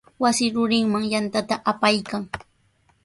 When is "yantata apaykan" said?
1.13-2.23